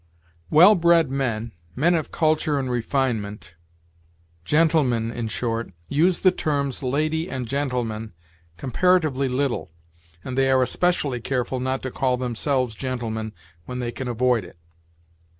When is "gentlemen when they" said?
12.73-13.91